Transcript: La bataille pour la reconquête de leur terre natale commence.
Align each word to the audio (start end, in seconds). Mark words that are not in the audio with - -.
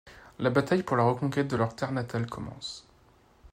La 0.39 0.49
bataille 0.49 0.81
pour 0.81 0.97
la 0.97 1.03
reconquête 1.03 1.47
de 1.47 1.55
leur 1.55 1.75
terre 1.75 1.91
natale 1.91 2.25
commence. 2.25 2.87